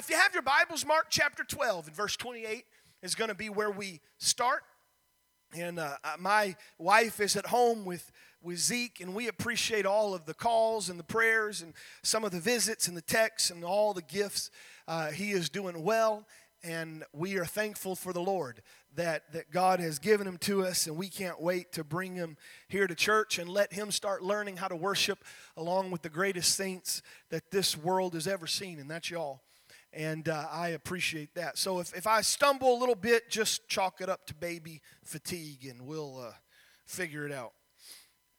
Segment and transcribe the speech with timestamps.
[0.00, 2.64] if you have your Bibles, Mark chapter 12 and verse 28
[3.02, 4.62] is going to be where we start.
[5.54, 8.10] And uh, uh, my wife is at home with,
[8.40, 12.30] with Zeke, and we appreciate all of the calls and the prayers and some of
[12.30, 14.50] the visits and the texts and all the gifts.
[14.88, 16.26] Uh, he is doing well,
[16.64, 18.62] and we are thankful for the Lord
[18.94, 22.38] that, that God has given him to us, and we can't wait to bring him
[22.68, 25.22] here to church and let him start learning how to worship
[25.58, 29.42] along with the greatest saints that this world has ever seen, and that's y'all.
[29.92, 31.58] And uh, I appreciate that.
[31.58, 35.66] So if, if I stumble a little bit, just chalk it up to baby fatigue,
[35.68, 36.32] and we'll uh,
[36.86, 37.52] figure it out.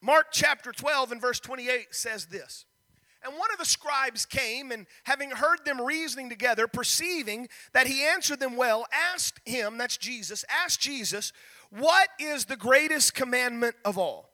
[0.01, 2.65] Mark chapter 12 and verse 28 says this.
[3.23, 8.03] And one of the scribes came, and having heard them reasoning together, perceiving that he
[8.03, 11.31] answered them well, asked him, that's Jesus, asked Jesus,
[11.69, 14.30] What is the greatest commandment of all?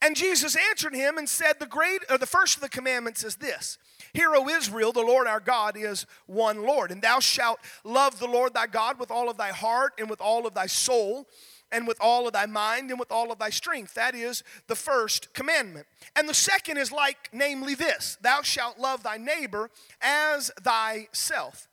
[0.00, 3.36] And Jesus answered him and said, The great or the first of the commandments is
[3.36, 3.78] this.
[4.12, 8.28] Hear, O Israel, the Lord our God is one Lord, and thou shalt love the
[8.28, 11.26] Lord thy God with all of thy heart and with all of thy soul
[11.70, 13.94] and with all of thy mind and with all of thy strength.
[13.94, 15.86] That is the first commandment.
[16.16, 21.68] And the second is like, namely, this Thou shalt love thy neighbor as thyself.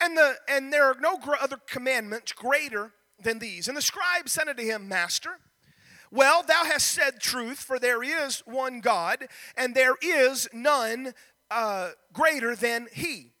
[0.00, 3.68] And, the, and there are no other commandments greater than these.
[3.68, 5.38] And the scribe said unto him, Master,
[6.14, 9.26] well, thou hast said truth, for there is one God,
[9.56, 11.12] and there is none
[11.50, 13.32] uh, greater than he.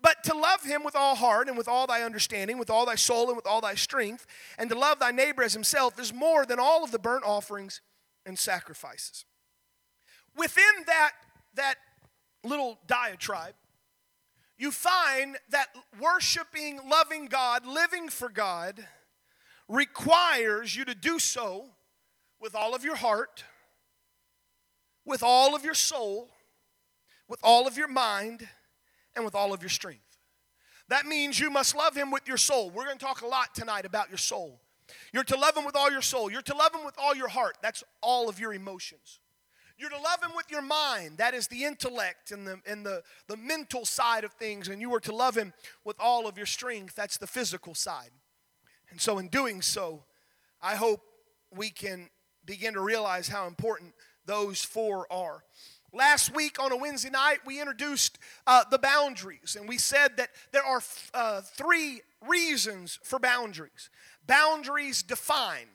[0.00, 2.94] But to love him with all heart and with all thy understanding, with all thy
[2.94, 6.46] soul and with all thy strength, and to love thy neighbor as himself is more
[6.46, 7.82] than all of the burnt offerings
[8.24, 9.26] and sacrifices.
[10.34, 11.12] Within that,
[11.54, 11.74] that
[12.42, 13.54] little diatribe,
[14.56, 15.66] you find that
[16.00, 18.86] worshiping, loving God, living for God,
[19.68, 21.66] requires you to do so
[22.42, 23.44] with all of your heart,
[25.06, 26.28] with all of your soul,
[27.28, 28.46] with all of your mind
[29.14, 30.18] and with all of your strength.
[30.88, 32.70] That means you must love him with your soul.
[32.70, 34.60] We're going to talk a lot tonight about your soul.
[35.12, 36.30] You're to love him with all your soul.
[36.30, 37.56] You're to love him with all your heart.
[37.62, 39.20] That's all of your emotions.
[39.78, 41.18] You're to love him with your mind.
[41.18, 44.68] That is the intellect and the, and the, the mental side of things.
[44.68, 45.52] And you are to love him
[45.84, 46.94] with all of your strength.
[46.94, 48.10] That's the physical side.
[48.90, 50.04] And so, in doing so,
[50.60, 51.00] I hope
[51.54, 52.10] we can
[52.44, 53.94] begin to realize how important
[54.26, 55.44] those four are.
[55.92, 60.30] Last week on a Wednesday night, we introduced uh, the boundaries, and we said that
[60.50, 60.82] there are
[61.12, 63.90] uh, three reasons for boundaries.
[64.26, 65.66] Boundaries define,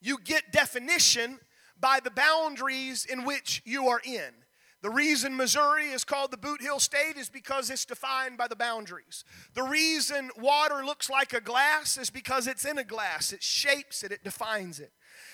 [0.00, 1.38] you get definition
[1.78, 4.32] by the boundaries in which you are in.
[4.82, 9.24] The reason Missouri is called the Bootheel State is because it's defined by the boundaries.
[9.54, 13.32] The reason water looks like a glass is because it's in a glass.
[13.32, 14.90] It shapes it, it defines it.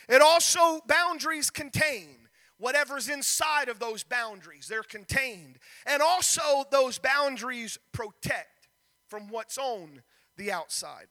[0.06, 2.28] It also, boundaries contain
[2.58, 4.68] whatever's inside of those boundaries.
[4.68, 5.58] They're contained.
[5.86, 8.68] And also, those boundaries protect
[9.06, 10.02] from what's on
[10.36, 11.06] the outside.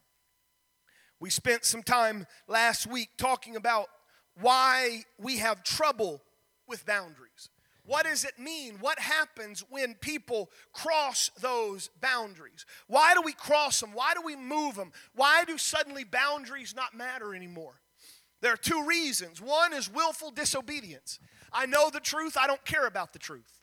[1.20, 3.88] We spent some time last week talking about
[4.40, 6.22] why we have trouble
[6.68, 7.50] with boundaries.
[7.88, 8.78] What does it mean?
[8.82, 12.66] What happens when people cross those boundaries?
[12.88, 13.94] Why do we cross them?
[13.94, 14.92] Why do we move them?
[15.16, 17.80] Why do suddenly boundaries not matter anymore?
[18.42, 19.42] There are two reasons.
[19.42, 21.18] One is willful disobedience.
[21.54, 23.62] I know the truth, I don't care about the truth.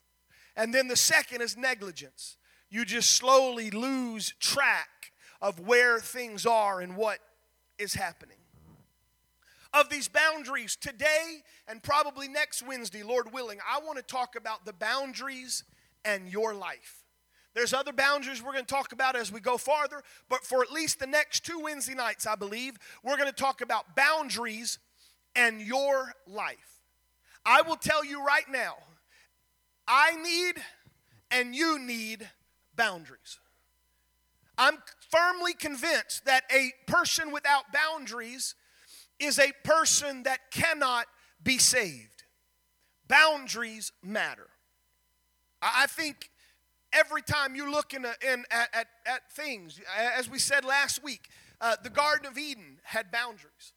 [0.56, 2.38] And then the second is negligence.
[2.70, 5.12] You just slowly lose track
[5.42, 7.18] of where things are and what
[7.78, 8.38] is happening.
[9.74, 14.64] Of these boundaries, today and probably next Wednesday, Lord willing, I want to talk about
[14.64, 15.64] the boundaries
[16.04, 17.02] and your life.
[17.54, 20.70] There's other boundaries we're going to talk about as we go farther, but for at
[20.70, 24.78] least the next two Wednesday nights, I believe, we're going to talk about boundaries
[25.34, 26.80] and your life.
[27.44, 28.76] I will tell you right now,
[29.88, 30.54] I need
[31.32, 32.28] and you need
[32.76, 33.40] boundaries.
[34.56, 34.78] I'm
[35.10, 38.54] firmly convinced that a person without boundaries
[39.24, 41.06] is a person that cannot
[41.42, 42.24] be saved.
[43.08, 44.48] Boundaries matter.
[45.60, 46.30] I think
[46.92, 49.80] every time you look in, a, in at, at, at, things,
[50.16, 51.28] as we said last week,
[51.60, 53.72] uh, the Garden of Eden had boundaries.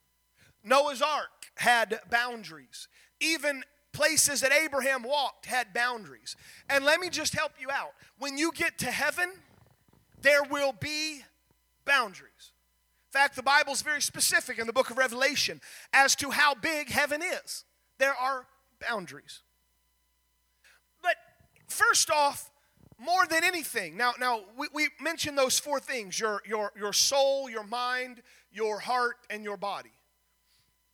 [0.64, 2.88] Noah's Ark had boundaries.
[3.20, 6.36] Even places that Abraham walked had boundaries.
[6.70, 7.94] And let me just help you out.
[8.20, 9.32] When you get to heaven,
[10.22, 11.22] there will be
[11.86, 12.52] boundaries.
[13.18, 15.60] Fact, the Bible is very specific in the book of Revelation
[15.92, 17.66] as to how big heaven is.
[17.98, 18.46] There are
[18.88, 19.42] boundaries.
[21.02, 21.16] But
[21.68, 22.52] first off,
[23.00, 27.50] more than anything, now, now we, we mentioned those four things your, your, your soul,
[27.50, 28.22] your mind,
[28.52, 29.98] your heart, and your body.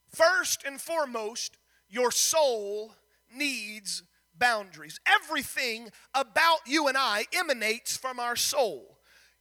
[0.07, 1.57] First and foremost,
[1.89, 2.93] your soul
[3.35, 4.01] needs
[4.39, 4.97] boundaries.
[5.05, 8.93] Everything about you and I emanates from our soul.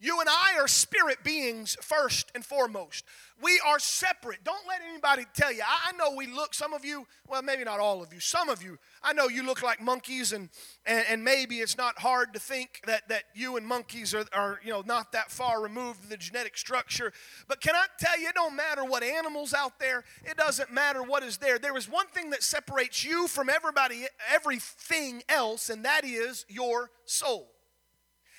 [0.02, 3.04] You and I are spirit beings first and foremost.
[3.40, 4.42] We are separate.
[4.42, 5.62] Don't let anybody tell you.
[5.64, 8.64] I, know we look, some of you, well, maybe not all of you, some of
[8.64, 10.48] you, I know you look like monkeys, and,
[10.86, 14.58] and, and maybe it's not hard to think that, that you and monkeys are, are,
[14.64, 17.12] you know, not that far removed in the genetic structure.
[17.46, 21.04] But can I tell you, it don't matter what animals out there, it doesn't matter
[21.04, 21.60] what is there.
[21.60, 26.90] There is one thing that separates you from everybody, everything else, and that is your
[27.04, 27.52] soul.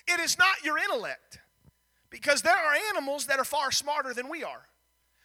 [0.08, 1.40] It is not your intellect.
[2.14, 4.68] Because there are animals that are far smarter than we are.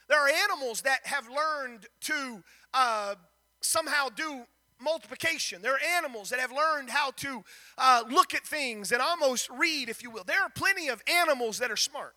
[0.09, 2.43] There are animals that have learned to
[2.73, 3.15] uh,
[3.61, 4.47] somehow do
[4.81, 5.61] multiplication.
[5.61, 7.45] There are animals that have learned how to
[7.77, 10.25] uh, look at things and almost read, if you will.
[10.25, 12.15] There are plenty of animals that are smart.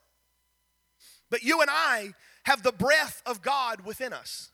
[1.29, 2.13] But you and I
[2.43, 4.51] have the breath of God within us.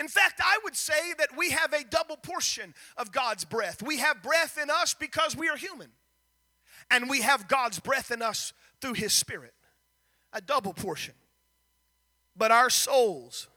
[0.00, 3.82] In fact, I would say that we have a double portion of God's breath.
[3.82, 5.90] We have breath in us because we are human,
[6.90, 9.54] and we have God's breath in us through His Spirit.
[10.34, 11.14] A double portion.
[12.36, 13.48] But our souls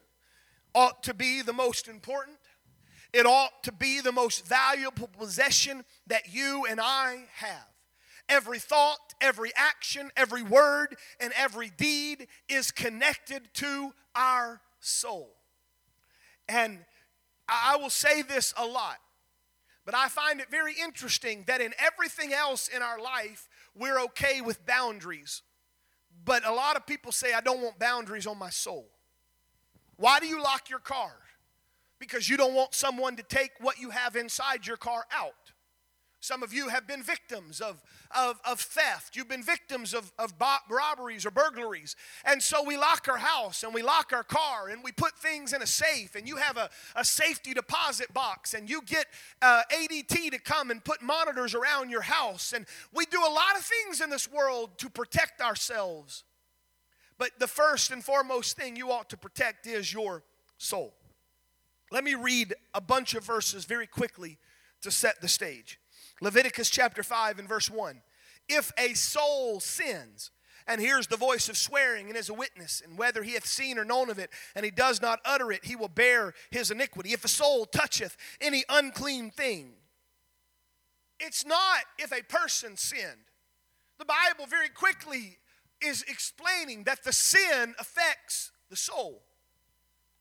[0.74, 2.38] ought to be the most important.
[3.12, 7.68] It ought to be the most valuable possession that you and I have.
[8.28, 15.30] Every thought, every action, every word, and every deed is connected to our soul.
[16.50, 16.80] And
[17.48, 18.98] I will say this a lot,
[19.86, 24.42] but I find it very interesting that in everything else in our life, we're okay
[24.42, 25.42] with boundaries.
[26.24, 28.88] But a lot of people say, I don't want boundaries on my soul.
[29.98, 31.12] Why do you lock your car?
[32.00, 35.45] Because you don't want someone to take what you have inside your car out.
[36.26, 39.16] Some of you have been victims of, of, of theft.
[39.16, 40.34] You've been victims of, of
[40.68, 41.96] robberies or burglaries.
[42.26, 45.54] And so we lock our house and we lock our car and we put things
[45.54, 46.16] in a safe.
[46.16, 49.06] And you have a, a safety deposit box and you get
[49.44, 52.54] uh, ADT to come and put monitors around your house.
[52.54, 56.24] And we do a lot of things in this world to protect ourselves.
[57.20, 60.24] But the first and foremost thing you ought to protect is your
[60.58, 60.96] soul.
[61.92, 64.40] Let me read a bunch of verses very quickly
[64.82, 65.80] to set the stage.
[66.26, 68.02] Leviticus chapter 5 and verse 1.
[68.50, 70.32] If a soul sins,
[70.66, 73.78] and hears the voice of swearing and is a witness, and whether he hath seen
[73.78, 77.14] or known of it, and he does not utter it, he will bear his iniquity.
[77.14, 79.74] If a soul toucheth any unclean thing,
[81.20, 83.30] it's not if a person sinned.
[84.00, 85.38] The Bible very quickly
[85.80, 89.22] is explaining that the sin affects the soul.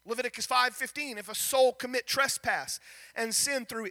[0.04, 2.78] Leviticus 5:15 if a soul commit trespass
[3.14, 3.88] and sin through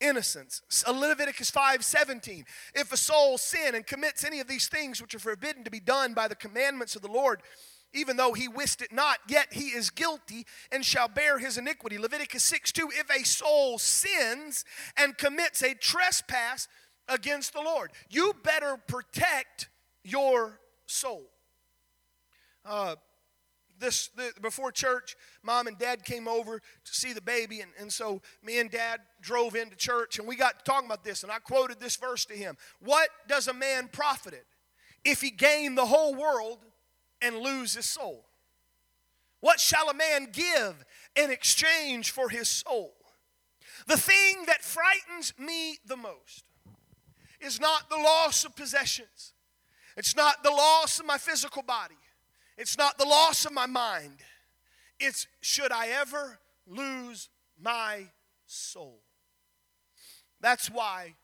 [0.00, 0.62] innocence.
[0.88, 2.44] Leviticus 5 17.
[2.74, 5.80] If a soul sin and commits any of these things which are forbidden to be
[5.80, 7.42] done by the commandments of the Lord,
[7.92, 11.98] even though he wist it not, yet he is guilty and shall bear his iniquity.
[11.98, 12.90] Leviticus 6 2.
[12.92, 14.64] If a soul sins
[14.96, 16.68] and commits a trespass
[17.08, 19.68] against the Lord, you better protect
[20.04, 21.22] your soul.
[22.64, 22.96] Uh,
[23.80, 27.92] this the, before church mom and dad came over to see the baby and, and
[27.92, 31.38] so me and dad drove into church and we got talking about this and i
[31.38, 32.56] quoted this verse to him.
[32.80, 34.46] What does a man profit it
[35.04, 36.58] if he gain the whole world
[37.22, 38.26] and lose his soul?
[39.40, 40.84] What shall a man give
[41.16, 42.94] in exchange for his soul?
[43.86, 46.44] The thing that frightens me the most
[47.40, 49.32] is not the loss of possessions.
[49.96, 51.96] It's not the loss of my physical body
[52.60, 54.18] it's not the loss of my mind.
[55.00, 58.08] It's should I ever lose my
[58.46, 59.00] soul?
[60.42, 61.14] That's why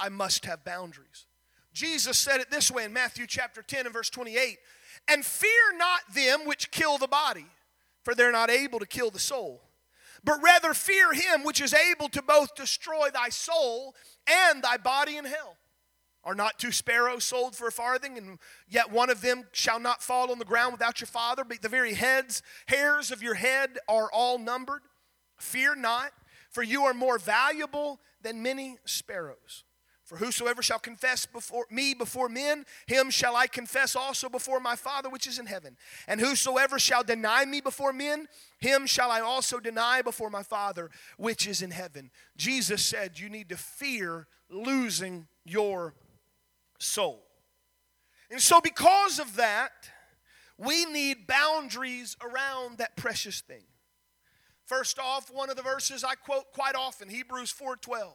[0.00, 1.26] I must have boundaries.
[1.74, 4.56] Jesus said it this way in Matthew chapter 10 and verse 28
[5.06, 7.46] And fear not them which kill the body,
[8.02, 9.60] for they're not able to kill the soul,
[10.24, 13.94] but rather fear him which is able to both destroy thy soul
[14.26, 15.58] and thy body in hell.
[16.26, 20.02] Are not two sparrows sold for a farthing, and yet one of them shall not
[20.02, 21.44] fall on the ground without your father?
[21.44, 24.82] But the very heads, hairs of your head are all numbered.
[25.38, 26.10] Fear not,
[26.50, 29.62] for you are more valuable than many sparrows.
[30.02, 34.74] For whosoever shall confess before me before men, him shall I confess also before my
[34.74, 35.76] Father which is in heaven.
[36.08, 38.26] And whosoever shall deny me before men,
[38.58, 42.10] him shall I also deny before my Father which is in heaven.
[42.36, 45.94] Jesus said you need to fear losing your
[46.78, 47.26] soul.
[48.30, 49.70] And so, because of that,
[50.58, 53.64] we need boundaries around that precious thing.
[54.64, 58.14] First off, one of the verses I quote quite often, Hebrews 4:12.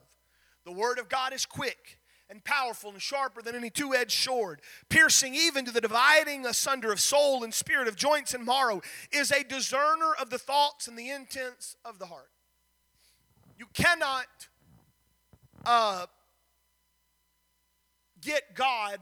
[0.65, 1.98] The word of God is quick
[2.30, 7.00] and powerful and sharper than any two-edged sword, piercing even to the dividing asunder of
[7.00, 11.10] soul and spirit of joints and marrow, is a discerner of the thoughts and the
[11.10, 12.30] intents of the heart.
[13.58, 14.27] You cannot
[15.65, 16.06] uh,
[18.21, 18.99] get God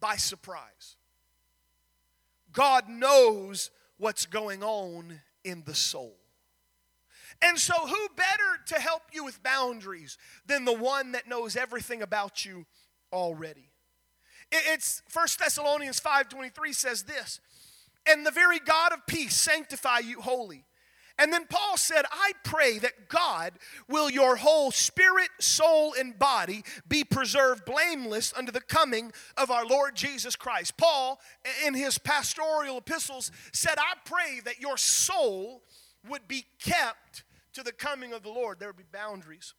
[0.00, 0.96] by surprise.
[2.52, 6.16] God knows what's going on in the soul.
[7.40, 12.02] And so, who better to help you with boundaries than the one that knows everything
[12.02, 12.66] about you
[13.12, 13.70] already?
[14.50, 17.40] It's 1 Thessalonians 5:23 says this,
[18.06, 20.67] "And the very God of peace sanctify you wholly."
[21.18, 23.54] And then Paul said, I pray that God
[23.88, 29.66] will your whole spirit, soul, and body be preserved blameless under the coming of our
[29.66, 30.76] Lord Jesus Christ.
[30.76, 31.20] Paul,
[31.66, 35.64] in his pastoral epistles, said, I pray that your soul
[36.08, 38.60] would be kept to the coming of the Lord.
[38.60, 39.54] There would be boundaries.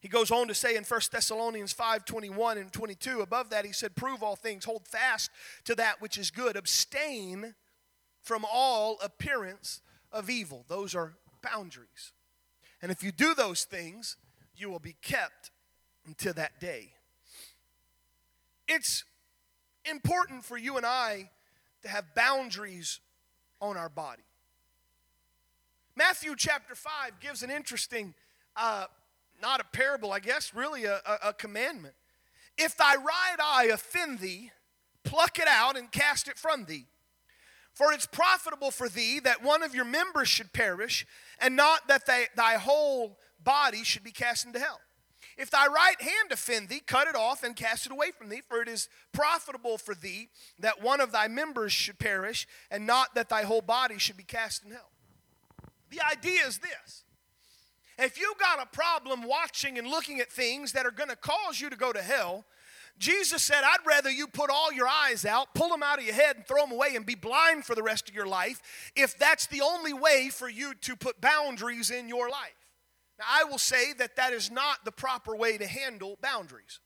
[0.00, 3.72] He goes on to say in 1 Thessalonians 5 21 and 22, above that, he
[3.72, 5.30] said, Prove all things, hold fast
[5.64, 7.54] to that which is good, abstain
[8.22, 10.64] from all appearance of evil.
[10.68, 12.12] Those are boundaries.
[12.82, 14.16] And if you do those things,
[14.56, 15.50] you will be kept
[16.06, 16.92] until that day.
[18.68, 19.04] It's
[19.84, 21.30] important for you and I
[21.82, 23.00] to have boundaries
[23.60, 24.22] on our body.
[25.96, 28.14] Matthew chapter 5 gives an interesting,
[28.56, 28.86] uh,
[29.42, 31.94] not a parable, I guess, really a, a, a commandment.
[32.56, 34.50] If thy right eye offend thee,
[35.04, 36.86] pluck it out and cast it from thee.
[37.80, 41.06] For it's profitable for thee that one of your members should perish,
[41.38, 44.82] and not that they, thy whole body should be cast into hell.
[45.38, 48.42] If thy right hand offend thee, cut it off and cast it away from thee,
[48.46, 53.14] for it is profitable for thee that one of thy members should perish, and not
[53.14, 54.90] that thy whole body should be cast in hell.
[55.88, 57.04] The idea is this
[57.98, 61.62] if you've got a problem watching and looking at things that are going to cause
[61.62, 62.44] you to go to hell,
[63.00, 66.14] Jesus said, I'd rather you put all your eyes out, pull them out of your
[66.14, 68.60] head, and throw them away and be blind for the rest of your life
[68.94, 72.68] if that's the only way for you to put boundaries in your life.
[73.18, 76.80] Now, I will say that that is not the proper way to handle boundaries.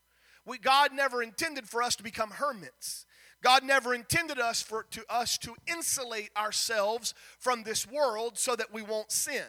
[0.45, 3.05] We, God never intended for us to become hermits.
[3.43, 8.73] God never intended us for to us to insulate ourselves from this world so that
[8.73, 9.43] we won't sin.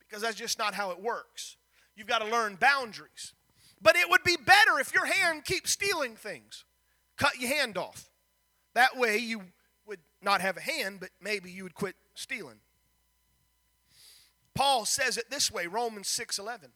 [0.00, 1.56] Because that's just not how it works.
[1.96, 3.34] You've got to learn boundaries.
[3.82, 6.64] But it would be better if your hand keeps stealing things.
[7.16, 8.08] Cut your hand off.
[8.74, 9.42] That way you
[9.86, 12.60] would not have a hand, but maybe you would quit stealing.
[14.54, 16.72] Paul says it this way, Romans 6:11.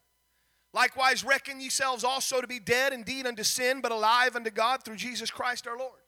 [0.72, 4.96] Likewise reckon yourselves also to be dead indeed unto sin, but alive unto God through
[4.96, 6.00] Jesus Christ our Lord.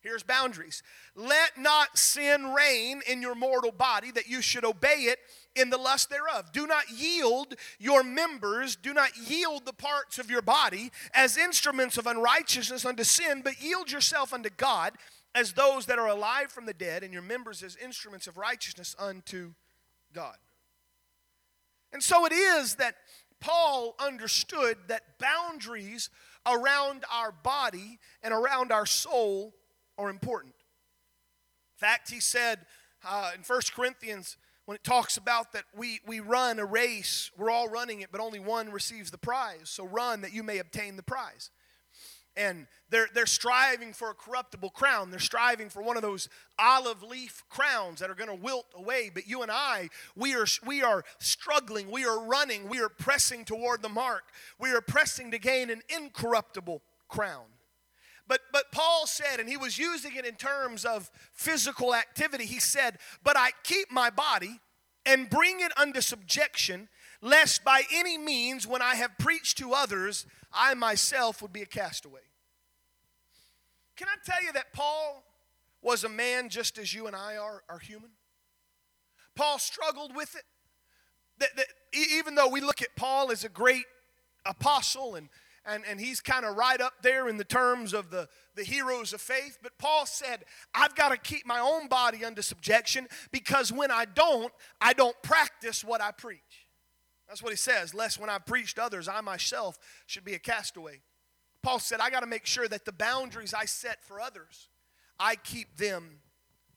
[0.00, 0.82] Here's boundaries.
[1.14, 5.18] Let not sin reign in your mortal body that you should obey it
[5.56, 6.52] in the lust thereof.
[6.52, 11.98] Do not yield your members, do not yield the parts of your body as instruments
[11.98, 14.94] of unrighteousness unto sin, but yield yourself unto God
[15.34, 18.96] as those that are alive from the dead, and your members as instruments of righteousness
[18.98, 19.52] unto
[20.12, 20.36] God.
[21.92, 22.96] And so it is that
[23.40, 26.10] Paul understood that boundaries
[26.46, 29.54] around our body and around our soul
[29.98, 30.54] are important.
[31.76, 32.60] In fact, he said
[33.06, 34.36] uh, in 1 Corinthians,
[34.70, 38.20] when it talks about that we, we run a race, we're all running it, but
[38.20, 39.62] only one receives the prize.
[39.64, 41.50] So run that you may obtain the prize.
[42.36, 45.10] And they're, they're striving for a corruptible crown.
[45.10, 49.10] They're striving for one of those olive leaf crowns that are going to wilt away.
[49.12, 51.90] But you and I, we are, we are struggling.
[51.90, 52.68] We are running.
[52.68, 54.22] We are pressing toward the mark.
[54.60, 57.46] We are pressing to gain an incorruptible crown.
[58.30, 62.60] But, but Paul said, and he was using it in terms of physical activity, he
[62.60, 64.60] said, But I keep my body
[65.04, 66.88] and bring it under subjection,
[67.20, 71.66] lest by any means, when I have preached to others, I myself would be a
[71.66, 72.20] castaway.
[73.96, 75.24] Can I tell you that Paul
[75.82, 78.10] was a man just as you and I are, are human?
[79.34, 80.44] Paul struggled with it.
[81.40, 83.86] That, that, even though we look at Paul as a great
[84.46, 85.28] apostle and
[85.66, 89.12] and, and he's kind of right up there in the terms of the, the heroes
[89.12, 89.58] of faith.
[89.62, 94.06] But Paul said, I've got to keep my own body under subjection because when I
[94.06, 96.66] don't, I don't practice what I preach.
[97.28, 101.00] That's what he says, lest when I preached others, I myself should be a castaway.
[101.62, 104.68] Paul said, I got to make sure that the boundaries I set for others,
[105.18, 106.20] I keep them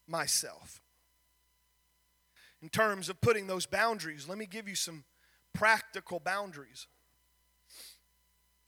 [0.07, 0.81] myself.
[2.61, 5.05] In terms of putting those boundaries, let me give you some
[5.53, 6.87] practical boundaries.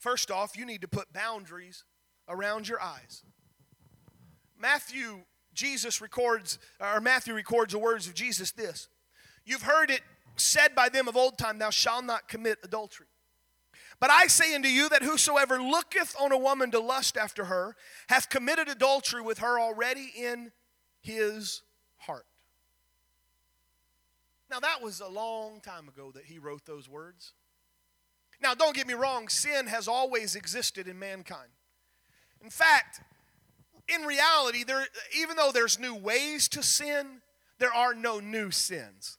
[0.06, 1.82] First off, you need to put boundaries
[2.28, 3.24] around your eyes.
[4.56, 5.22] Matthew,
[5.52, 8.88] Jesus records, or Matthew records the words of Jesus this
[9.44, 10.02] You've heard it
[10.36, 13.08] said by them of old time, Thou shalt not commit adultery.
[13.98, 17.74] But I say unto you that whosoever looketh on a woman to lust after her
[18.08, 20.52] hath committed adultery with her already in
[21.00, 21.62] his
[21.96, 22.26] heart.
[24.52, 27.32] Now, that was a long time ago that he wrote those words.
[28.42, 31.48] Now, don't get me wrong, sin has always existed in mankind.
[32.42, 33.00] In fact,
[33.88, 37.22] in reality, there, even though there's new ways to sin,
[37.58, 39.18] there are no new sins.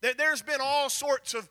[0.00, 1.48] There, there's been all sorts of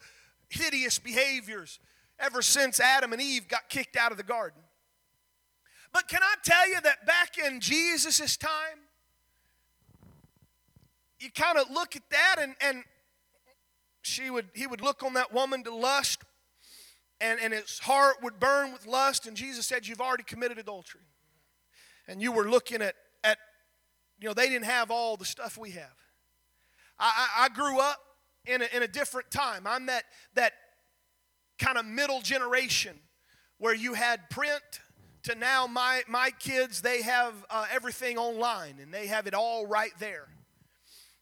[0.50, 1.80] hideous behaviors
[2.20, 4.62] ever since Adam and Eve got kicked out of the garden.
[5.92, 8.80] But can I tell you that back in Jesus' time,
[11.20, 12.84] you kind of look at that and, and
[14.02, 16.24] she would he would look on that woman to lust
[17.22, 21.02] and, and his heart would burn with lust and jesus said you've already committed adultery.
[22.08, 23.38] And you were looking at, at
[24.20, 25.96] you know they didn't have all the stuff we have.
[26.98, 28.00] I, I, I grew up
[28.46, 29.68] in a, in a different time.
[29.68, 30.54] I'm that that
[31.60, 32.98] kind of middle generation
[33.60, 34.64] where you had print
[35.24, 39.68] to now my my kids they have uh, everything online and they have it all
[39.68, 40.28] right there.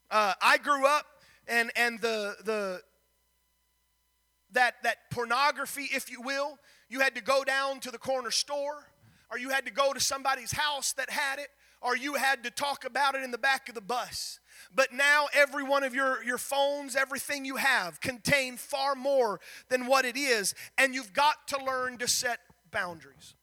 [0.09, 1.05] Uh, i grew up
[1.49, 2.81] and and the the
[4.57, 6.57] that that pornography if you will
[6.89, 8.87] you had to go down to the corner store
[9.31, 11.49] or you had to go to somebody's house that had it
[11.79, 14.39] or you had to talk about it in the back of the bus
[14.73, 19.85] but now every one of your, your phones everything you have contain far more than
[19.85, 22.39] what it is and you've got to learn to set
[22.71, 23.35] boundaries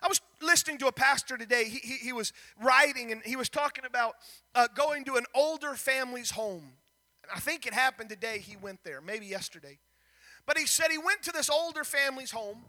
[0.00, 1.64] I was listening to a pastor today.
[1.64, 4.14] He, he, he was writing and he was talking about
[4.54, 6.74] uh, going to an older family's home.
[7.34, 9.78] I think it happened today he went there, maybe yesterday.
[10.48, 12.64] But he said he went to this older family's home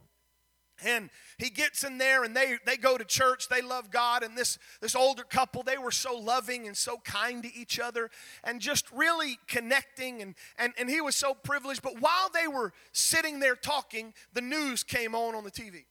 [0.83, 4.37] and he gets in there and they, they go to church they love god and
[4.37, 8.09] this, this older couple they were so loving and so kind to each other
[8.43, 12.71] and just really connecting and, and, and he was so privileged but while they were
[12.91, 15.83] sitting there talking the news came on on the tv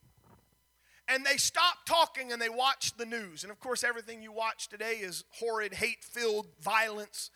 [1.08, 3.42] and they stopped talking and they watched the news.
[3.42, 7.30] And of course, everything you watch today is horrid, hate filled violence.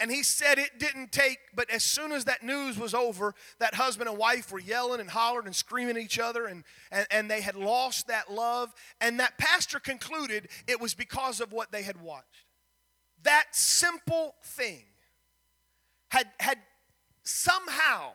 [0.00, 3.74] And he said it didn't take, but as soon as that news was over, that
[3.74, 7.30] husband and wife were yelling and hollering and screaming at each other, and, and, and
[7.30, 8.74] they had lost that love.
[9.00, 12.46] And that pastor concluded it was because of what they had watched.
[13.22, 14.84] That simple thing
[16.08, 16.58] had, had
[17.22, 18.12] somehow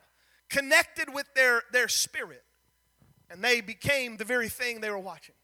[0.49, 2.43] connected with their, their spirit
[3.29, 5.35] and they became the very thing they were watching.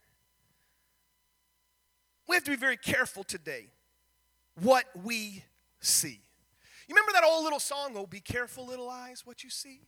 [2.27, 3.67] We have to be very careful today
[4.61, 5.43] what we
[5.79, 6.21] see.
[6.91, 9.79] You remember that old little song, Oh, be careful, little eyes, what you see?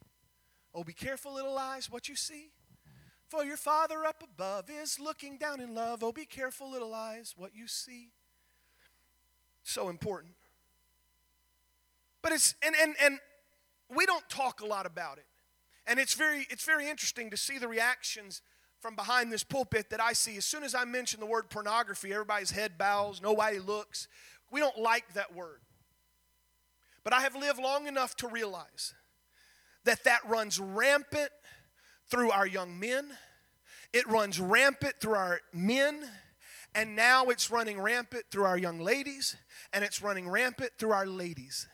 [0.74, 2.52] Oh, be careful, little eyes, what you see?
[3.28, 6.02] For your Father up above is looking down in love.
[6.02, 8.12] Oh, be careful, little eyes, what you see.
[9.64, 10.36] So important.
[12.22, 13.20] But it's, and, and, and
[13.94, 15.26] we don't talk a lot about it.
[15.86, 18.42] And it's very, it's very interesting to see the reactions
[18.80, 20.38] from behind this pulpit that I see.
[20.38, 24.08] As soon as I mention the word pornography, everybody's head bows, nobody looks.
[24.52, 25.60] We don't like that word.
[27.04, 28.94] But I have lived long enough to realize
[29.86, 31.30] that that runs rampant
[32.10, 33.12] through our young men,
[33.92, 36.08] it runs rampant through our men,
[36.74, 39.36] and now it's running rampant through our young ladies,
[39.72, 41.68] and it's running rampant through our ladies.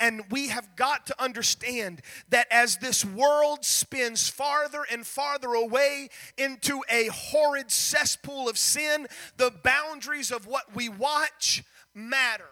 [0.00, 6.08] And we have got to understand that as this world spins farther and farther away
[6.36, 12.50] into a horrid cesspool of sin, the boundaries of what we watch matter.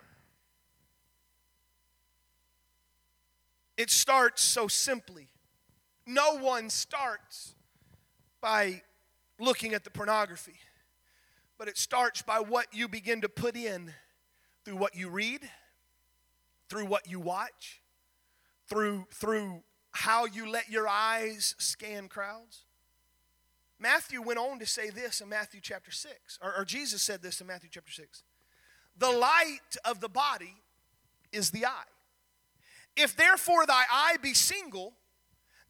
[3.77, 5.29] It starts so simply.
[6.07, 7.55] No one starts
[8.41, 8.83] by
[9.39, 10.57] looking at the pornography,
[11.59, 13.93] but it starts by what you begin to put in
[14.65, 15.49] through what you read
[16.69, 17.81] through what you watch,
[18.69, 19.63] through, through
[19.93, 22.65] how you let your eyes scan crowds.
[23.79, 27.41] Matthew went on to say this in Matthew chapter 6, or, or Jesus said this
[27.41, 28.23] in Matthew chapter 6.
[28.99, 30.55] The light of the body
[31.31, 31.85] is the eye.
[32.97, 34.95] If therefore thy eye be single,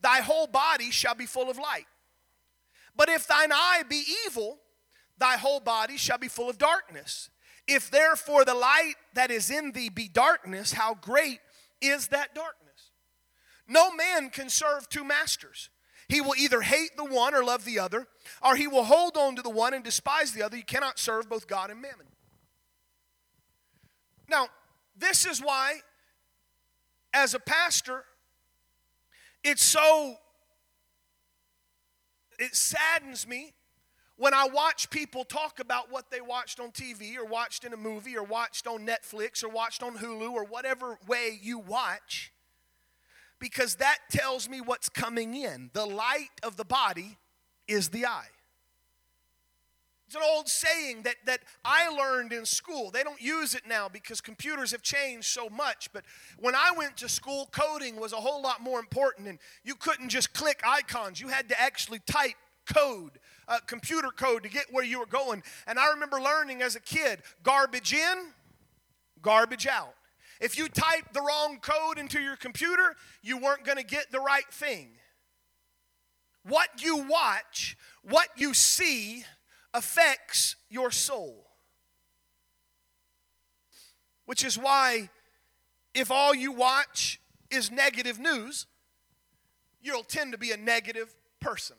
[0.00, 1.86] thy whole body shall be full of light.
[2.94, 4.58] But if thine eye be evil,
[5.18, 7.30] thy whole body shall be full of darkness.
[7.66, 11.40] If therefore the light that is in thee be darkness, how great
[11.80, 12.90] is that darkness?
[13.68, 15.70] No man can serve two masters.
[16.08, 18.06] He will either hate the one or love the other,
[18.40, 20.56] or he will hold on to the one and despise the other.
[20.56, 22.06] You cannot serve both God and mammon.
[24.28, 24.48] Now,
[24.96, 25.80] this is why,
[27.16, 28.04] as a pastor,
[29.42, 30.16] it's so,
[32.38, 33.54] it saddens me
[34.16, 37.76] when I watch people talk about what they watched on TV or watched in a
[37.76, 42.32] movie or watched on Netflix or watched on Hulu or whatever way you watch,
[43.38, 45.70] because that tells me what's coming in.
[45.72, 47.16] The light of the body
[47.66, 48.28] is the eye.
[50.06, 52.90] It's an old saying that, that I learned in school.
[52.92, 55.90] They don't use it now because computers have changed so much.
[55.92, 56.04] But
[56.38, 59.26] when I went to school, coding was a whole lot more important.
[59.26, 62.36] And you couldn't just click icons, you had to actually type
[62.72, 65.42] code uh, computer code to get where you were going.
[65.66, 68.32] And I remember learning as a kid garbage in,
[69.22, 69.94] garbage out.
[70.40, 74.20] If you typed the wrong code into your computer, you weren't going to get the
[74.20, 74.90] right thing.
[76.44, 79.24] What you watch, what you see,
[79.76, 81.46] affects your soul.
[84.24, 85.10] Which is why,
[85.94, 88.66] if all you watch is negative news,
[89.82, 91.76] you'll tend to be a negative person.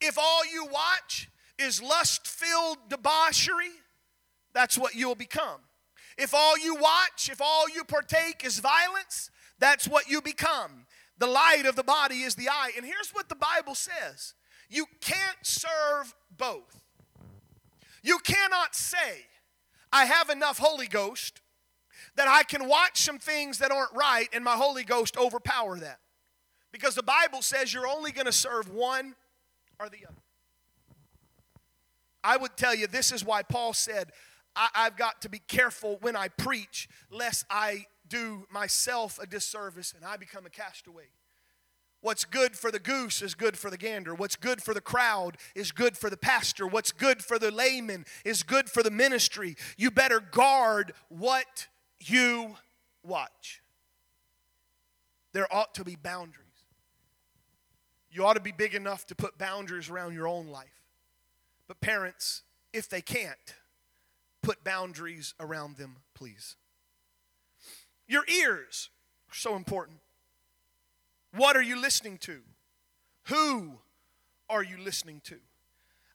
[0.00, 1.28] If all you watch
[1.58, 3.72] is lust filled debauchery,
[4.54, 5.60] that's what you'll become.
[6.16, 10.86] If all you watch, if all you partake is violence, that's what you become.
[11.18, 12.70] The light of the body is the eye.
[12.76, 14.34] And here's what the Bible says
[14.68, 16.80] you can't serve both.
[18.02, 19.26] You cannot say,
[19.92, 21.40] I have enough Holy Ghost
[22.16, 26.00] that I can watch some things that aren't right and my Holy Ghost overpower that.
[26.72, 29.14] Because the Bible says you're only going to serve one
[29.80, 30.16] or the other.
[32.22, 34.10] I would tell you this is why Paul said,
[34.54, 39.92] I, have got to be careful when I preach, lest I do myself a disservice
[39.94, 41.04] and I become a castaway.
[42.00, 44.14] What's good for the goose is good for the gander.
[44.14, 46.66] What's good for the crowd is good for the pastor.
[46.66, 49.56] What's good for the layman is good for the ministry.
[49.76, 51.66] You better guard what
[51.98, 52.56] you
[53.02, 53.62] watch.
[55.32, 56.42] There ought to be boundaries.
[58.10, 60.82] You ought to be big enough to put boundaries around your own life.
[61.68, 63.54] But parents, if they can't,
[64.42, 66.56] put boundaries around them, please.
[68.06, 68.90] Your ears
[69.30, 69.98] are so important.
[71.36, 72.40] What are you listening to?
[73.26, 73.78] Who
[74.48, 75.36] are you listening to?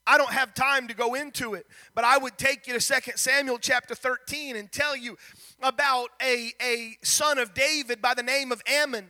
[0.07, 3.11] I don't have time to go into it, but I would take you to 2
[3.15, 5.17] Samuel chapter 13 and tell you
[5.61, 9.09] about a, a son of David by the name of Amnon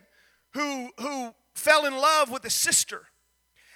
[0.54, 3.04] who, who fell in love with a sister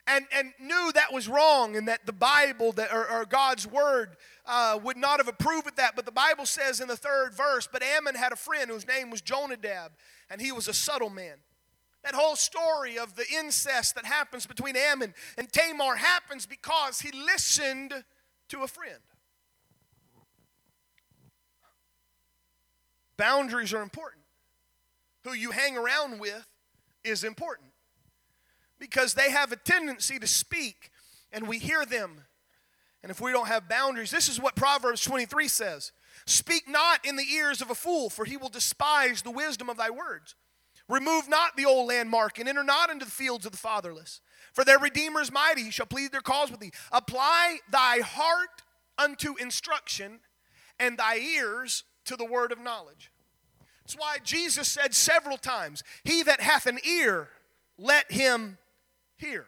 [0.07, 4.17] and, and knew that was wrong and that the Bible that, or, or God's word
[4.45, 5.95] uh, would not have approved of that.
[5.95, 9.09] But the Bible says in the third verse, but Amnon had a friend whose name
[9.09, 9.93] was Jonadab,
[10.29, 11.37] and he was a subtle man.
[12.05, 17.11] That whole story of the incest that happens between Amnon and Tamar happens because he
[17.11, 17.95] listened
[18.49, 18.99] to a friend.
[23.17, 24.21] Boundaries are important.
[25.23, 26.47] Who you hang around with
[27.03, 27.71] is important
[28.77, 30.91] because they have a tendency to speak
[31.33, 32.21] and we hear them.
[33.01, 35.91] And if we don't have boundaries, this is what Proverbs 23 says
[36.27, 39.77] Speak not in the ears of a fool, for he will despise the wisdom of
[39.77, 40.35] thy words.
[40.87, 44.21] Remove not the old landmark, and enter not into the fields of the fatherless.
[44.53, 46.71] For their Redeemer is mighty, he shall plead their cause with thee.
[46.91, 48.61] Apply thy heart
[48.97, 50.19] unto instruction,
[50.79, 53.11] and thy ears to the word of knowledge.
[53.83, 57.29] That's why Jesus said several times, He that hath an ear,
[57.77, 58.57] let him
[59.17, 59.45] hear.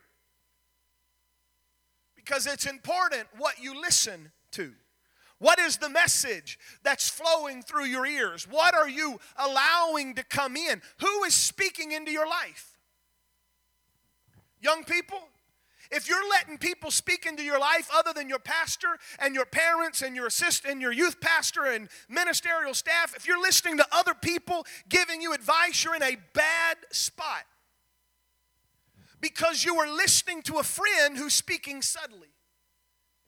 [2.15, 4.73] Because it's important what you listen to.
[5.39, 8.47] What is the message that's flowing through your ears?
[8.50, 10.82] What are you allowing to come in?
[11.00, 12.80] Who is speaking into your life?
[14.60, 15.19] Young people,
[15.91, 20.02] if you're letting people speak into your life other than your pastor and your parents
[20.02, 24.15] and your assistant and your youth pastor and ministerial staff, if you're listening to other
[24.15, 27.45] people giving you advice, you're in a bad spot.
[29.21, 32.30] Because you are listening to a friend who's speaking subtly.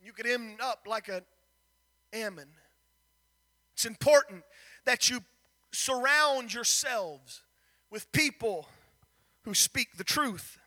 [0.02, 1.24] You could end up like a
[2.14, 2.50] Amnon.
[3.74, 4.44] It's important
[4.86, 5.22] that you
[5.72, 7.44] surround yourselves
[7.90, 8.68] with people
[9.44, 10.58] who speak the truth.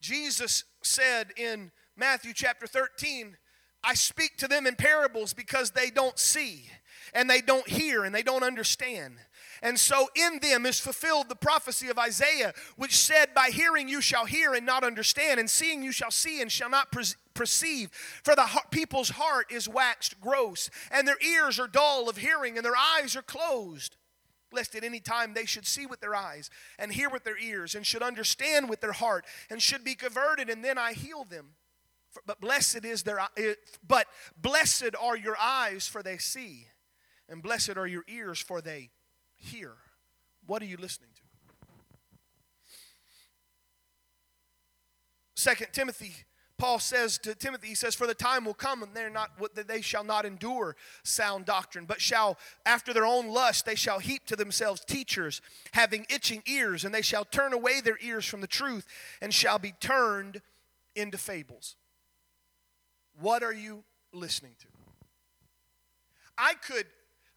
[0.00, 3.36] Jesus said in Matthew chapter 13,
[3.82, 6.68] I speak to them in parables because they don't see
[7.14, 9.14] and they don't hear and they don't understand.
[9.62, 14.00] And so in them is fulfilled the prophecy of Isaiah, which said, By hearing you
[14.00, 16.92] shall hear and not understand, and seeing you shall see and shall not
[17.36, 17.90] perceive.
[18.24, 22.64] For the people's heart is waxed gross, and their ears are dull of hearing, and
[22.64, 23.96] their eyes are closed.
[24.52, 27.74] Lest at any time they should see with their eyes, and hear with their ears,
[27.74, 31.50] and should understand with their heart, and should be converted, and then I heal them.
[32.24, 33.54] But blessed is their eh,
[33.86, 34.06] but
[34.40, 36.66] blessed are your eyes, for they see,
[37.28, 38.90] and blessed are your ears, for they
[39.34, 39.74] hear?
[40.46, 41.22] What are you listening to?
[45.34, 46.14] Second Timothy,
[46.58, 49.30] Paul says to Timothy, he says, For the time will come and they're not
[49.68, 54.24] they shall not endure sound doctrine, but shall after their own lust they shall heap
[54.26, 55.42] to themselves teachers,
[55.72, 58.86] having itching ears, and they shall turn away their ears from the truth,
[59.20, 60.40] and shall be turned
[60.94, 61.76] into fables.
[63.20, 64.66] What are you listening to?
[66.38, 66.86] I could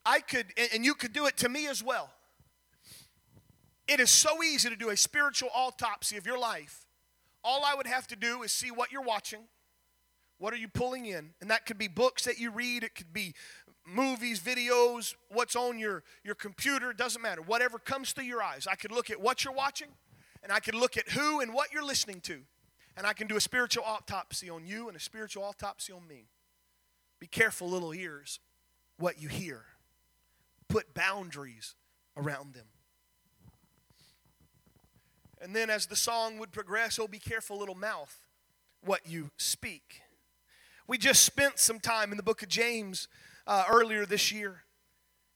[0.06, 2.10] I could, and you could do it to me as well.
[3.88, 6.86] It is so easy to do a spiritual autopsy of your life
[7.44, 9.42] all I would have to do is see what you're watching.
[10.38, 11.32] What are you pulling in?
[11.42, 13.34] And that could be books that you read, it could be
[13.86, 17.42] movies, videos, what's on your, your computer, doesn't matter.
[17.42, 18.68] Whatever comes through your eyes.
[18.70, 19.90] I could look at what you're watching,
[20.44, 22.42] and I could look at who and what you're listening to.
[22.96, 26.26] And I can do a spiritual autopsy on you and a spiritual autopsy on me.
[27.20, 28.40] Be careful, little ears,
[28.98, 29.66] what you hear.
[30.68, 31.76] Put boundaries
[32.16, 32.66] around them.
[35.42, 38.28] And then as the song would progress, oh, be careful, little mouth,
[38.84, 40.02] what you speak.
[40.88, 43.08] We just spent some time in the book of James
[43.48, 44.64] uh, earlier this year.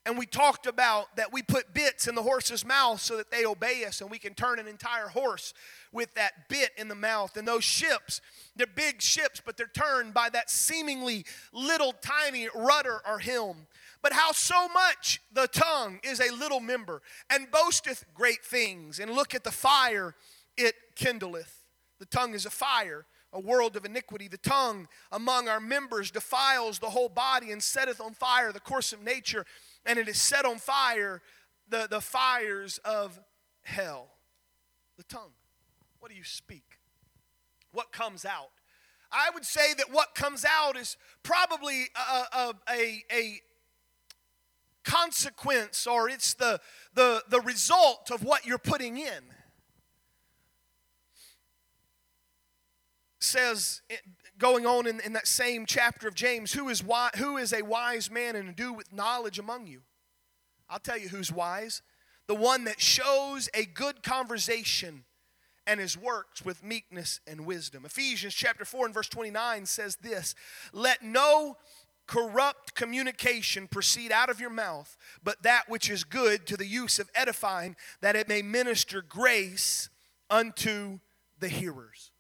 [0.06, 3.46] And we talked about that we put bits in the horse's mouth so that they
[3.46, 5.54] obey us and we can turn an entire horse
[5.94, 7.38] with that bit in the mouth.
[7.38, 8.20] And those ships,
[8.56, 13.68] they're big ships, but they're turned by that seemingly little tiny rudder or helm.
[14.04, 19.00] But how so much the tongue is a little member and boasteth great things.
[19.00, 20.14] And look at the fire
[20.58, 21.64] it kindleth.
[22.00, 24.28] The tongue is a fire, a world of iniquity.
[24.28, 28.94] The tongue among our members defiles the whole body and setteth on fire the course
[28.94, 29.46] of nature,
[29.86, 31.22] and it is set on fire
[31.70, 33.20] the, the fires of
[33.64, 34.10] hell.
[34.98, 35.32] The tongue.
[36.00, 36.80] What do you speak?
[37.72, 38.52] What comes out?
[39.12, 43.04] I would say that what comes out is probably a, a, a,
[44.84, 46.60] consequence or it's the,
[46.94, 49.24] the, the result of what you're putting in.
[53.20, 53.96] Says, eh,
[54.38, 57.62] going on in, in that same chapter of James, who is, wise, who is a
[57.62, 59.82] wise man and do with knowledge among you?
[60.70, 61.82] I'll tell you who's wise.
[62.28, 65.04] The one that shows a good conversation
[65.66, 67.86] and his works with meekness and wisdom.
[67.86, 70.36] Ephesians chapter 4 and verse 29 says this
[70.72, 71.58] Let no
[72.08, 77.00] corrupt communication proceed out of your mouth, but that which is good to the use
[77.00, 79.90] of edifying, that it may minister grace
[80.30, 81.00] unto
[81.40, 82.12] the hearers.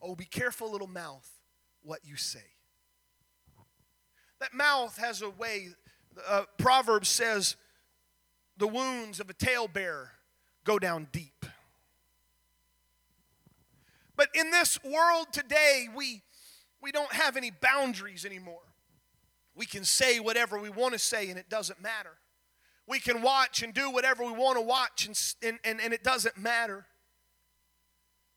[0.00, 1.28] Oh, be careful, little mouth,
[1.82, 2.44] what you say.
[4.40, 5.68] That mouth has a way,
[6.28, 7.56] uh, Proverbs says,
[8.56, 10.10] the wounds of a talebearer
[10.64, 11.46] go down deep.
[14.16, 16.22] But in this world today, we,
[16.80, 18.65] we don't have any boundaries anymore.
[19.56, 22.12] We can say whatever we want to say and it doesn't matter.
[22.86, 25.06] We can watch and do whatever we want to watch
[25.42, 26.86] and, and, and, it doesn't matter.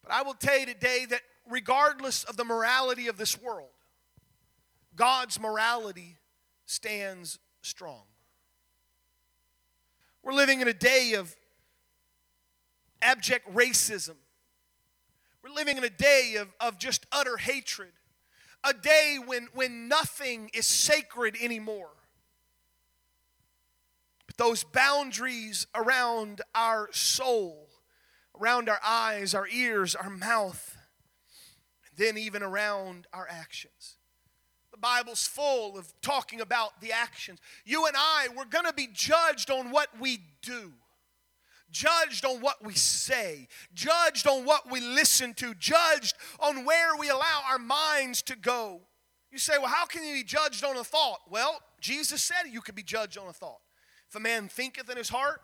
[0.02, 3.70] But I will tell you today that regardless of the morality of this world,
[4.96, 6.18] God's morality
[6.66, 8.04] stands strong.
[10.24, 11.36] We're living in a day of
[13.02, 14.16] abject racism.
[15.44, 17.92] We're living in a day of, of just utter hatred
[18.64, 21.92] a day when, when nothing is sacred anymore.
[24.28, 27.70] But those boundaries around our soul,
[28.40, 30.78] around our eyes, our ears, our mouth,
[31.88, 33.98] and then even around our actions.
[34.72, 37.40] The Bible's full of talking about the actions.
[37.66, 40.74] You and I, we're going to be judged on what we do
[41.72, 47.10] judged on what we say, judged on what we listen to, judged on where we
[47.10, 48.82] allow our minds to go.
[49.32, 51.20] You say, well, how can you be judged on a thought?
[51.30, 53.60] Well, Jesus said you could be judged on a thought.
[54.08, 55.42] If a man thinketh in his heart,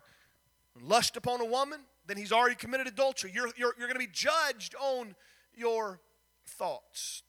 [0.82, 3.32] lust upon a woman, then he's already committed adultery.
[3.34, 5.16] You're, you're, you're going to be judged on
[5.56, 6.00] your
[6.46, 7.24] thoughts.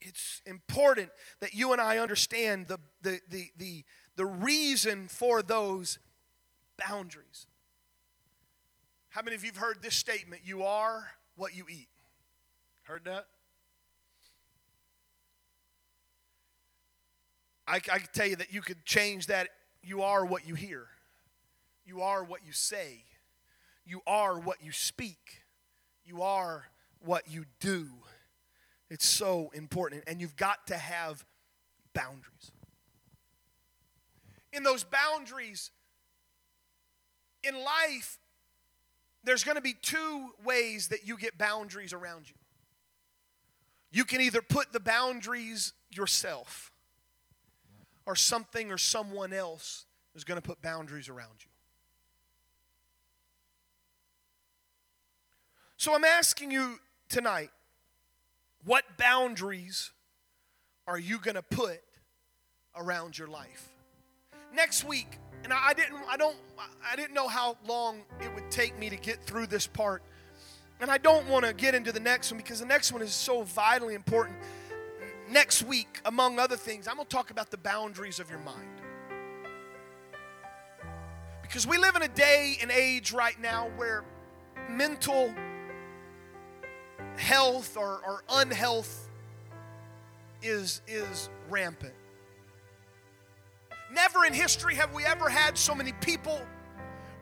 [0.00, 1.10] It's important
[1.40, 3.84] that you and I understand the, the, the, the,
[4.16, 5.98] the reason for those
[6.76, 7.46] boundaries.
[9.14, 10.42] How many of you have heard this statement?
[10.44, 11.86] You are what you eat.
[12.82, 13.26] Heard that?
[17.68, 19.50] I, I can tell you that you could change that.
[19.84, 20.86] You are what you hear.
[21.86, 23.04] You are what you say.
[23.86, 25.44] You are what you speak.
[26.04, 26.64] You are
[26.98, 27.86] what you do.
[28.90, 30.02] It's so important.
[30.08, 31.24] And you've got to have
[31.94, 32.50] boundaries.
[34.52, 35.70] In those boundaries,
[37.44, 38.18] in life,
[39.24, 42.34] there's going to be two ways that you get boundaries around you.
[43.90, 46.72] You can either put the boundaries yourself,
[48.06, 51.50] or something or someone else is going to put boundaries around you.
[55.76, 57.50] So I'm asking you tonight
[58.64, 59.90] what boundaries
[60.86, 61.80] are you going to put
[62.76, 63.68] around your life?
[64.54, 66.36] Next week, and I didn't, I don't,
[66.90, 70.02] I didn't know how long it would take me to get through this part.
[70.80, 73.14] And I don't want to get into the next one because the next one is
[73.14, 74.38] so vitally important.
[75.30, 78.80] Next week, among other things, I'm going to talk about the boundaries of your mind.
[81.42, 84.02] Because we live in a day and age right now where
[84.68, 85.32] mental
[87.16, 89.10] health or, or unhealth
[90.42, 91.94] is, is rampant.
[93.94, 96.40] Never in history have we ever had so many people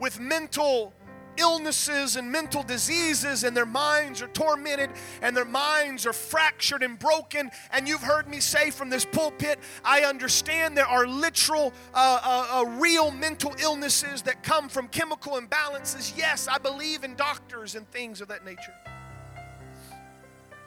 [0.00, 0.94] with mental
[1.36, 4.90] illnesses and mental diseases, and their minds are tormented
[5.22, 7.50] and their minds are fractured and broken.
[7.70, 12.60] And you've heard me say from this pulpit, I understand there are literal, uh, uh,
[12.60, 16.16] uh, real mental illnesses that come from chemical imbalances.
[16.16, 18.74] Yes, I believe in doctors and things of that nature.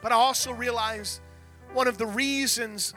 [0.02, 1.20] But I also realize
[1.72, 2.94] one of the reasons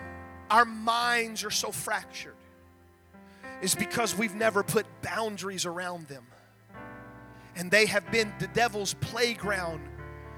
[0.51, 2.35] our minds are so fractured
[3.61, 6.25] is because we've never put boundaries around them.
[7.55, 9.81] And they have been the devil's playground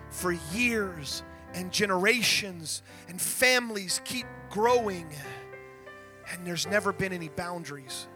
[0.09, 5.07] for years and generations, and families keep growing,
[6.31, 8.07] and there's never been any boundaries.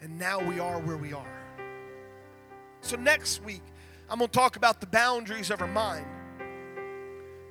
[0.00, 1.42] And now we are where we are.
[2.80, 3.62] So, next week,
[4.08, 6.06] I'm going to talk about the boundaries of our mind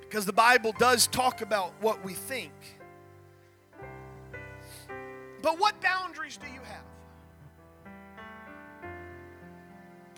[0.00, 2.52] because the Bible does talk about what we think.
[5.46, 6.82] But what boundaries do you have?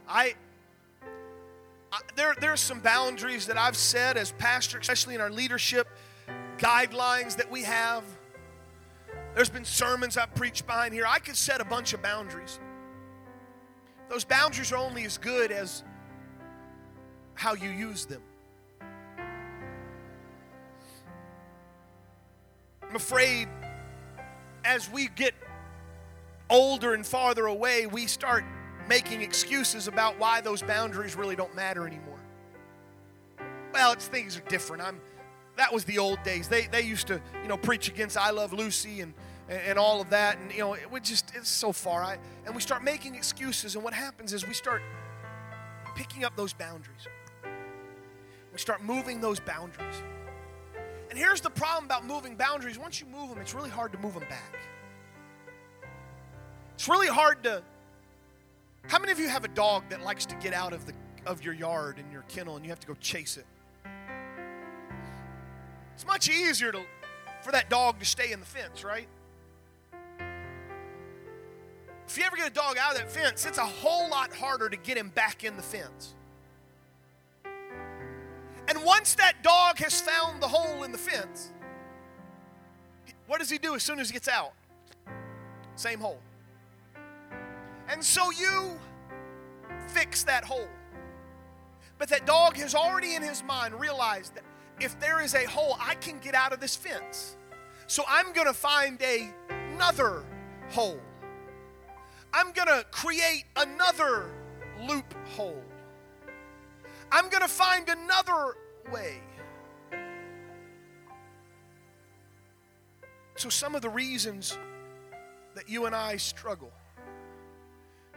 [0.08, 0.34] I,
[1.92, 5.86] I there there's some boundaries that I've set as pastor, especially in our leadership
[6.56, 8.04] guidelines that we have.
[9.34, 11.04] There's been sermons I've preached behind here.
[11.06, 12.58] I could set a bunch of boundaries.
[14.08, 15.84] Those boundaries are only as good as
[17.34, 18.22] how you use them.
[22.82, 23.48] I'm afraid
[24.64, 25.34] as we get
[26.50, 28.44] older and farther away, we start
[28.88, 32.18] making excuses about why those boundaries really don't matter anymore.
[33.72, 34.82] Well, it's things are different.
[34.82, 35.00] I'm
[35.56, 36.48] that was the old days.
[36.48, 39.12] They they used to, you know, preach against I love Lucy and
[39.50, 42.02] and, all of that and you know, it would just it's so far.
[42.02, 44.82] I and we start making excuses and what happens is we start
[45.96, 47.06] picking up those boundaries.
[48.52, 50.02] We start moving those boundaries.
[51.10, 53.98] And here's the problem about moving boundaries once you move them, it's really hard to
[53.98, 54.58] move them back.
[56.74, 57.62] It's really hard to.
[58.86, 60.92] How many of you have a dog that likes to get out of, the,
[61.26, 63.46] of your yard and your kennel and you have to go chase it?
[65.94, 66.82] It's much easier to,
[67.42, 69.08] for that dog to stay in the fence, right?
[72.06, 74.68] If you ever get a dog out of that fence, it's a whole lot harder
[74.70, 76.14] to get him back in the fence.
[78.78, 81.50] And once that dog has found the hole in the fence,
[83.26, 84.52] what does he do as soon as he gets out?
[85.74, 86.20] Same hole.
[87.88, 88.78] And so you
[89.88, 90.68] fix that hole.
[91.98, 94.44] But that dog has already in his mind realized that
[94.78, 97.36] if there is a hole, I can get out of this fence.
[97.88, 99.28] So I'm going to find a,
[99.72, 100.22] another
[100.70, 101.00] hole.
[102.32, 104.30] I'm going to create another
[104.86, 105.64] loophole.
[107.10, 108.54] I'm going to find another
[108.92, 109.20] way.
[113.36, 114.58] So, some of the reasons
[115.54, 116.72] that you and I struggle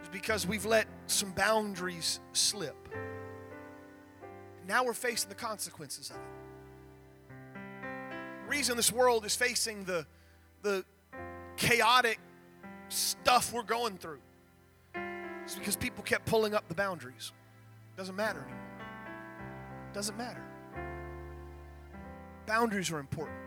[0.02, 2.76] is because we've let some boundaries slip.
[4.66, 6.22] Now we're facing the consequences of it.
[8.42, 10.06] The reason this world is facing the,
[10.62, 10.84] the
[11.56, 12.18] chaotic
[12.88, 14.20] stuff we're going through
[15.46, 17.32] is because people kept pulling up the boundaries.
[17.96, 18.58] Doesn't matter anymore.
[19.92, 20.42] Doesn't matter.
[22.46, 23.38] Boundaries are important.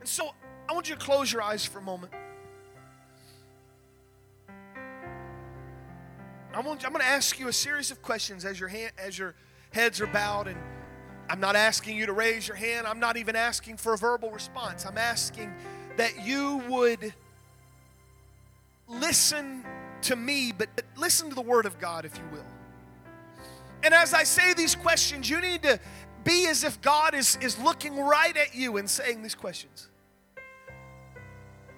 [0.00, 0.30] And so
[0.68, 2.12] I want you to close your eyes for a moment.
[6.52, 9.18] I want, I'm going to ask you a series of questions as your, hand, as
[9.18, 9.34] your
[9.72, 10.48] heads are bowed.
[10.48, 10.58] And
[11.28, 12.86] I'm not asking you to raise your hand.
[12.86, 14.84] I'm not even asking for a verbal response.
[14.84, 15.54] I'm asking
[15.96, 17.14] that you would
[18.88, 19.64] listen
[20.02, 22.46] to me, but listen to the Word of God, if you will.
[23.82, 25.78] And as I say these questions, you need to
[26.24, 29.88] be as if God is, is looking right at you and saying these questions.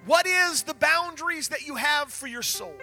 [0.04, 2.74] What is the boundaries that you have for your soul?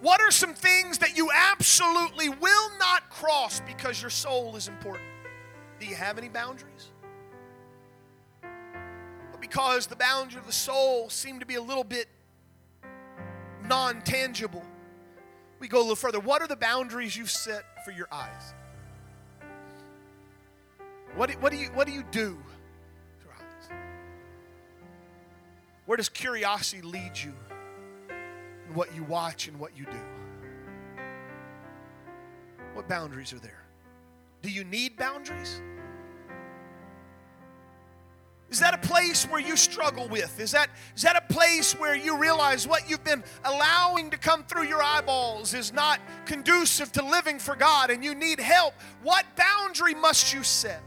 [0.00, 5.04] What are some things that you absolutely will not cross because your soul is important?
[5.78, 6.90] Do you have any boundaries?
[8.40, 12.08] But because the boundaries of the soul seem to be a little bit
[13.66, 14.64] non tangible
[15.60, 16.18] we go a little further.
[16.18, 18.54] What are the boundaries you've set for your eyes?
[21.20, 22.38] What do, what do, you, what do you do
[25.84, 27.34] Where does curiosity lead you
[28.66, 31.02] in what you watch and what you do?
[32.72, 33.62] What boundaries are there?
[34.40, 35.60] Do you need boundaries?
[38.48, 40.40] Is that a place where you struggle with?
[40.40, 44.42] Is that, is that a place where you realize what you've been allowing to come
[44.44, 48.72] through your eyeballs is not conducive to living for God and you need help?
[49.02, 50.82] What boundary must you set?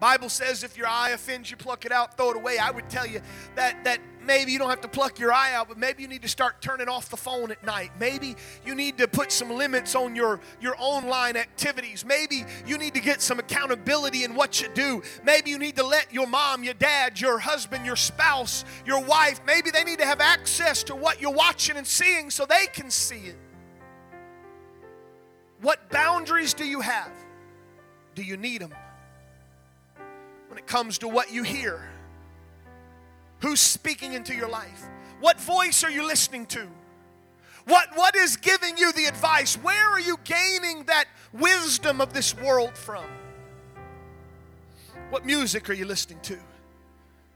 [0.00, 2.58] Bible says if your eye offends you, pluck it out, throw it away.
[2.58, 3.20] I would tell you
[3.56, 6.22] that that maybe you don't have to pluck your eye out, but maybe you need
[6.22, 7.90] to start turning off the phone at night.
[7.98, 12.04] Maybe you need to put some limits on your, your online activities.
[12.04, 15.02] Maybe you need to get some accountability in what you do.
[15.24, 19.40] Maybe you need to let your mom, your dad, your husband, your spouse, your wife,
[19.46, 22.90] maybe they need to have access to what you're watching and seeing so they can
[22.90, 23.36] see it.
[25.62, 27.10] What boundaries do you have?
[28.14, 28.74] Do you need them?
[30.58, 31.88] When it comes to what you hear.
[33.42, 34.88] Who's speaking into your life?
[35.20, 36.66] What voice are you listening to?
[37.66, 39.54] What, what is giving you the advice?
[39.54, 43.04] Where are you gaining that wisdom of this world from?
[45.10, 46.38] What music are you listening to?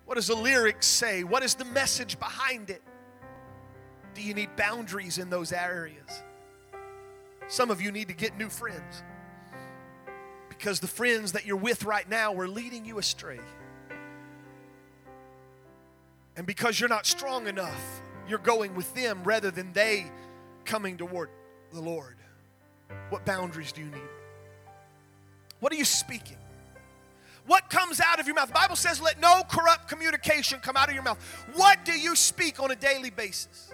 [0.07, 1.23] What does the lyrics say?
[1.23, 2.83] What is the message behind it?
[4.15, 6.25] Do you need boundaries in those areas?
[7.47, 9.05] Some of you need to get new friends
[10.63, 13.41] because the friends that you're with right now are leading you astray.
[16.37, 20.07] And because you're not strong enough, you're going with them rather than they
[20.65, 21.31] coming toward
[21.73, 22.15] the Lord.
[23.09, 24.09] What boundaries do you need?
[25.59, 26.37] What are you speaking?
[27.49, 28.47] What comes out of your mouth?
[28.47, 31.19] The Bible says, let no corrupt communication come out of your mouth.
[31.55, 33.73] What do you speak on a daily basis?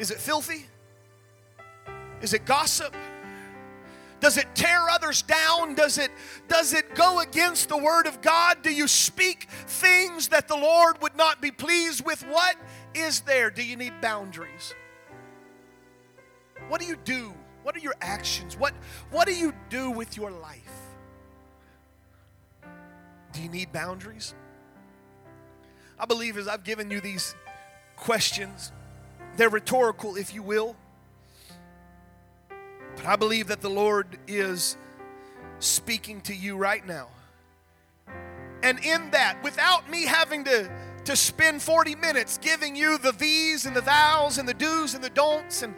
[0.00, 0.66] Is it filthy?
[2.22, 2.92] Is it gossip?
[4.20, 5.74] Does it tear others down?
[5.74, 6.10] Does it,
[6.46, 8.62] does it go against the word of God?
[8.62, 12.22] Do you speak things that the Lord would not be pleased with?
[12.24, 12.56] What
[12.94, 13.50] is there?
[13.50, 14.74] Do you need boundaries?
[16.68, 17.34] What do you do?
[17.62, 18.56] What are your actions?
[18.56, 18.74] What,
[19.10, 20.60] what do you do with your life?
[23.32, 24.34] Do you need boundaries?
[25.98, 27.34] I believe as I've given you these
[27.96, 28.72] questions,
[29.36, 30.76] they're rhetorical, if you will.
[33.00, 34.76] But I believe that the Lord is
[35.58, 37.08] speaking to you right now.
[38.62, 40.70] And in that, without me having to,
[41.06, 45.02] to spend 40 minutes giving you the these and the thous and the do's and
[45.02, 45.74] the don'ts, and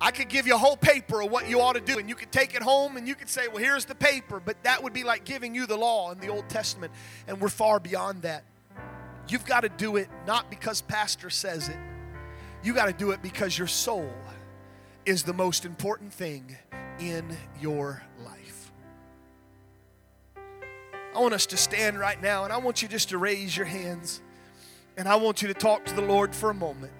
[0.00, 2.16] I could give you a whole paper of what you ought to do, and you
[2.16, 4.92] could take it home and you could say, Well, here's the paper, but that would
[4.92, 6.92] be like giving you the law in the Old Testament,
[7.28, 8.42] and we're far beyond that.
[9.28, 11.78] You've got to do it not because Pastor says it,
[12.64, 14.12] you got to do it because your soul
[15.06, 16.56] is the most important thing
[16.98, 18.72] in your life.
[21.14, 23.66] I want us to stand right now and I want you just to raise your
[23.66, 24.20] hands
[24.96, 26.92] and I want you to talk to the Lord for a moment.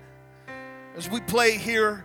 [0.96, 2.04] As we play here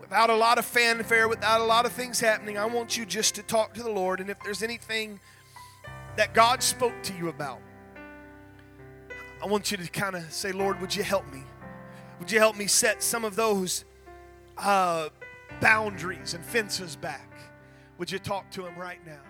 [0.00, 3.34] without a lot of fanfare, without a lot of things happening, I want you just
[3.36, 4.20] to talk to the Lord.
[4.20, 5.20] And if there's anything
[6.16, 7.60] that God spoke to you about,
[9.42, 11.42] I want you to kind of say, Lord, would you help me?
[12.18, 13.84] Would you help me set some of those
[14.58, 15.08] uh,
[15.60, 17.30] boundaries and fences back.
[17.98, 19.27] Would you talk to him right now?